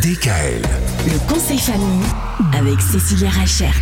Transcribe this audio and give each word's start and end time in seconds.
DKL. 0.00 0.60
Le 1.06 1.32
conseil 1.32 1.58
famille 1.58 2.04
avec 2.52 2.80
Cécilia 2.82 3.30
Rachert. 3.30 3.74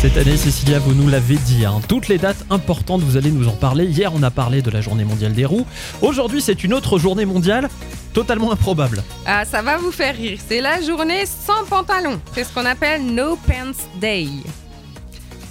Cette 0.00 0.18
année, 0.18 0.36
Cécilia, 0.36 0.78
vous 0.78 0.92
nous 0.92 1.08
l'avez 1.08 1.36
dit, 1.36 1.64
hein, 1.64 1.80
toutes 1.88 2.08
les 2.08 2.18
dates 2.18 2.44
importantes, 2.50 3.00
vous 3.00 3.16
allez 3.16 3.30
nous 3.30 3.48
en 3.48 3.52
parler. 3.52 3.86
Hier, 3.86 4.12
on 4.14 4.22
a 4.22 4.30
parlé 4.30 4.60
de 4.60 4.70
la 4.70 4.82
journée 4.82 5.04
mondiale 5.04 5.32
des 5.32 5.46
roues. 5.46 5.64
Aujourd'hui, 6.02 6.42
c'est 6.42 6.62
une 6.62 6.74
autre 6.74 6.98
journée 6.98 7.24
mondiale 7.24 7.70
totalement 8.12 8.52
improbable. 8.52 9.02
Ah, 9.24 9.44
ça 9.46 9.62
va 9.62 9.78
vous 9.78 9.92
faire 9.92 10.14
rire. 10.14 10.38
C'est 10.46 10.60
la 10.60 10.82
journée 10.82 11.24
sans 11.24 11.64
pantalon. 11.64 12.20
C'est 12.34 12.44
ce 12.44 12.52
qu'on 12.52 12.66
appelle 12.66 13.06
No 13.06 13.36
Pants 13.36 13.98
Day. 13.98 14.28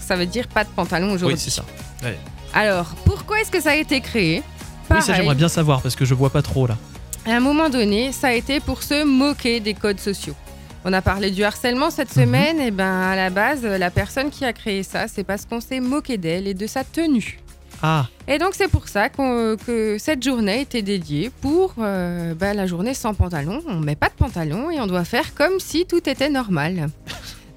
Ça 0.06 0.16
veut 0.16 0.28
dire 0.28 0.48
pas 0.48 0.64
de 0.64 0.70
pantalon 0.70 1.14
aujourd'hui. 1.14 1.36
Oui, 1.36 1.42
c'est 1.44 1.50
ça. 1.50 1.64
Alors, 2.54 2.94
pourquoi 3.06 3.42
est-ce 3.42 3.50
que 3.50 3.62
ça 3.62 3.72
a 3.72 3.76
été 3.76 4.02
créé? 4.02 4.44
Oui, 4.92 5.02
ça, 5.02 5.16
j'aimerais 5.16 5.36
bien 5.36 5.50
savoir 5.50 5.82
parce 5.82 5.96
que 5.96 6.06
je 6.06 6.14
vois 6.14 6.30
pas 6.30 6.44
trop 6.44 6.68
là. 6.68 6.78
À 7.26 7.32
un 7.36 7.40
moment 7.40 7.70
donné, 7.70 8.12
ça 8.12 8.28
a 8.30 8.34
été 8.34 8.60
pour 8.60 8.82
se 8.84 9.04
moquer 9.04 9.60
des 9.60 9.74
codes 9.74 10.00
sociaux. 10.00 10.36
On 10.84 10.92
a 10.94 11.02
parlé 11.02 11.30
du 11.30 11.44
harcèlement 11.44 11.92
cette 11.92 12.16
Mhm. 12.16 12.24
semaine, 12.24 12.60
et 12.60 12.72
ben 12.72 12.92
à 13.02 13.16
la 13.16 13.30
base, 13.30 13.64
la 13.64 13.92
personne 13.92 14.32
qui 14.32 14.44
a 14.46 14.54
créé 14.54 14.82
ça, 14.82 15.08
c'est 15.08 15.24
parce 15.24 15.46
qu'on 15.46 15.62
s'est 15.62 15.80
moqué 15.80 16.18
d'elle 16.18 16.48
et 16.48 16.56
de 16.56 16.66
sa 16.66 16.84
tenue. 16.84 17.40
Ah, 17.84 18.08
Et 18.28 18.38
donc 18.38 18.52
c'est 18.54 18.68
pour 18.68 18.88
ça 18.88 19.10
que 19.10 19.98
cette 20.00 20.24
journée 20.24 20.62
était 20.62 20.82
dédiée 20.84 21.32
pour 21.42 21.74
euh, 21.80 22.36
bah, 22.36 22.54
la 22.54 22.68
journée 22.68 22.94
sans 22.94 23.14
pantalon. 23.16 23.62
On 23.68 23.80
met 23.80 23.96
pas 23.96 24.10
de 24.10 24.14
pantalon 24.14 24.70
et 24.70 24.80
on 24.80 24.86
doit 24.88 25.04
faire 25.04 25.34
comme 25.34 25.60
si 25.60 25.86
tout 25.88 26.08
était 26.08 26.30
normal. 26.30 26.90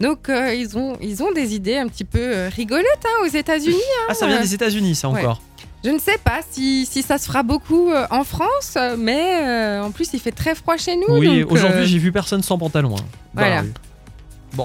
Donc 0.00 0.28
euh, 0.30 0.54
ils, 0.54 0.76
ont, 0.78 0.96
ils 1.02 1.22
ont 1.22 1.30
des 1.32 1.54
idées 1.54 1.76
un 1.76 1.88
petit 1.88 2.04
peu 2.04 2.18
euh, 2.20 2.48
rigolotes 2.54 2.86
hein, 3.04 3.22
aux 3.26 3.28
États-Unis. 3.34 3.76
ah 4.08 4.14
ça 4.14 4.26
vient 4.26 4.36
ouais. 4.36 4.42
des 4.42 4.54
États-Unis, 4.54 4.94
ça 4.94 5.08
Ouais. 5.10 5.20
Je 5.84 5.90
ne 5.90 5.98
sais 5.98 6.16
pas 6.24 6.40
si, 6.50 6.86
si 6.86 7.02
ça 7.02 7.18
se 7.18 7.26
fera 7.26 7.42
beaucoup 7.42 7.90
euh, 7.90 8.06
en 8.10 8.24
France, 8.24 8.78
mais 8.98 9.42
euh, 9.42 9.82
en 9.82 9.90
plus 9.90 10.08
il 10.14 10.20
fait 10.20 10.32
très 10.32 10.54
froid 10.54 10.76
chez 10.78 10.96
nous. 10.96 11.04
Oui, 11.18 11.42
aujourd'hui, 11.42 11.82
euh, 11.82 11.84
j'ai 11.84 11.98
vu 11.98 12.10
personne 12.10 12.42
sans 12.42 12.56
pantalon. 12.56 12.94
hein, 12.96 13.04
la 13.34 13.40
Voilà. 13.42 13.60
rue. 13.60 13.72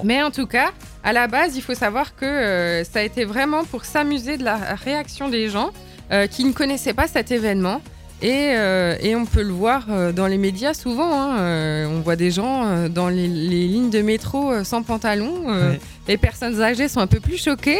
Mais 0.04 0.22
en 0.24 0.32
tout 0.32 0.46
cas, 0.48 0.72
à 1.04 1.12
la 1.14 1.28
base, 1.28 1.58
il 1.58 1.62
faut 1.62 1.74
savoir 1.74 2.16
que 2.16 2.24
euh, 2.26 2.84
ça 2.86 3.00
a 3.00 3.02
été 3.02 3.26
vraiment 3.26 3.64
pour 3.66 3.84
s'amuser 3.86 4.38
de 4.38 4.44
la 4.46 4.56
réaction 4.56 5.28
des 5.30 5.50
gens 5.50 5.72
qui 6.32 6.44
ne 6.44 6.54
connaissaient 6.54 6.96
pas 6.96 7.08
cet 7.08 7.30
événement. 7.32 7.82
Et, 8.22 8.52
euh, 8.54 8.98
et 9.00 9.16
on 9.16 9.26
peut 9.26 9.42
le 9.44 9.54
voir 9.54 9.86
euh, 9.90 10.12
dans 10.12 10.28
les 10.28 10.38
médias 10.38 10.74
souvent. 10.74 11.14
hein, 11.14 11.40
euh, 11.40 11.88
on 11.88 12.02
voit 12.02 12.18
des 12.18 12.32
gens 12.32 12.90
dans 12.90 13.08
les, 13.08 13.28
les 13.28 13.68
lignes 13.68 13.90
de 13.90 14.02
métro 14.02 14.64
sans 14.64 14.84
pantalon. 14.84 15.48
Ouais, 15.48 15.80
Les 16.08 16.18
personnes 16.18 16.62
âgées 16.62 16.90
sont 16.90 17.00
un 17.00 17.08
peu 17.08 17.20
plus 17.22 17.38
choquées. 17.42 17.80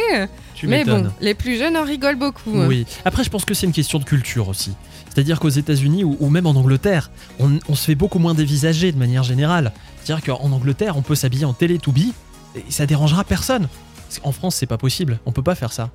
tu 0.54 0.66
mais 0.66 0.84
bon, 0.84 1.08
les 1.20 1.34
plus 1.34 1.58
jeunes 1.58 1.76
en 1.76 1.84
rigolent 1.84 2.16
beaucoup. 2.18 2.50
hein. 2.56 2.66
Oui. 2.68 2.86
Après, 3.04 3.22
je 3.22 3.28
pense 3.30 3.44
que 3.44 3.52
c'est 3.54 3.66
une 3.66 3.72
question 3.72 3.98
de 3.98 4.04
culture 4.04 4.48
aussi. 4.48 4.72
C'est-à-dire 5.12 5.40
qu'aux 5.40 5.48
États-Unis 5.50 6.04
ou, 6.04 6.16
ou 6.20 6.30
même 6.30 6.46
en 6.46 6.52
Angleterre, 6.52 7.10
on, 7.38 7.58
on 7.68 7.74
se 7.74 7.84
fait 7.84 7.94
beaucoup 7.94 8.18
moins 8.18 8.32
dévisager 8.34 8.92
de 8.92 8.98
manière 8.98 9.24
générale. 9.24 9.72
C'est-à-dire 10.02 10.24
qu'en 10.24 10.52
Angleterre, 10.52 10.96
on 10.96 11.02
peut 11.02 11.16
s'habiller 11.16 11.44
en 11.44 11.52
Teletubby 11.52 12.14
et 12.56 12.64
ça 12.70 12.86
dérangera 12.86 13.24
personne. 13.24 13.68
En 14.22 14.32
France, 14.32 14.56
c'est 14.56 14.66
pas 14.66 14.78
possible. 14.78 15.18
On 15.26 15.32
peut 15.32 15.42
pas 15.42 15.54
faire 15.54 15.72
ça. 15.72 15.90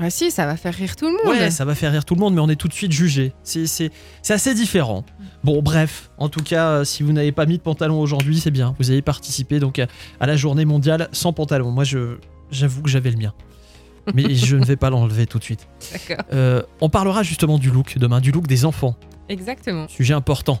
Bah 0.00 0.08
si, 0.08 0.30
ça 0.30 0.46
va 0.46 0.56
faire 0.56 0.72
rire 0.72 0.96
tout 0.96 1.04
le 1.06 1.12
monde. 1.12 1.26
Ouais, 1.38 1.50
ça 1.50 1.66
va 1.66 1.74
faire 1.74 1.92
rire 1.92 2.06
tout 2.06 2.14
le 2.14 2.20
monde, 2.20 2.34
mais 2.34 2.40
on 2.40 2.48
est 2.48 2.56
tout 2.56 2.68
de 2.68 2.72
suite 2.72 2.90
jugé. 2.90 3.32
C'est- 3.44 3.90
assez 4.30 4.54
différent. 4.54 5.04
Bon, 5.44 5.60
bref, 5.60 6.10
en 6.16 6.28
tout 6.30 6.42
cas, 6.42 6.68
euh, 6.68 6.84
si 6.84 7.02
vous 7.02 7.12
n'avez 7.12 7.32
pas 7.32 7.44
mis 7.46 7.58
de 7.58 7.62
pantalon 7.62 8.00
aujourd'hui, 8.00 8.40
c'est 8.40 8.50
bien. 8.50 8.74
Vous 8.78 8.90
avez 8.90 9.02
participé 9.02 9.60
donc 9.60 9.78
à, 9.78 9.86
à 10.18 10.26
la 10.26 10.36
journée 10.36 10.64
mondiale 10.64 11.08
sans 11.12 11.32
pantalon. 11.34 11.70
Moi, 11.70 11.84
je 11.84 12.16
j'avoue 12.50 12.80
que 12.82 12.88
j'avais 12.88 13.10
le 13.10 13.18
mien. 13.18 13.34
Mais 14.14 14.34
je 14.34 14.56
ne 14.56 14.64
vais 14.64 14.76
pas 14.76 14.88
l'enlever 14.88 15.26
tout 15.26 15.38
de 15.38 15.44
suite. 15.44 15.68
D'accord. 15.92 16.24
Euh, 16.32 16.62
on 16.80 16.88
parlera 16.88 17.22
justement 17.22 17.58
du 17.58 17.70
look 17.70 17.98
demain, 17.98 18.20
du 18.20 18.32
look 18.32 18.46
des 18.46 18.64
enfants. 18.64 18.96
Exactement. 19.28 19.86
Sujet 19.88 20.14
important. 20.14 20.60